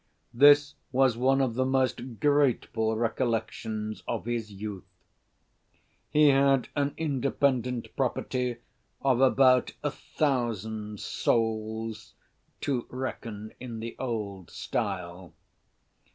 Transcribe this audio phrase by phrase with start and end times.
[0.33, 4.83] This was one of the most grateful recollections of his youth.
[6.09, 8.55] He had an independent property
[9.03, 12.13] of about a thousand souls,
[12.61, 15.35] to reckon in the old style.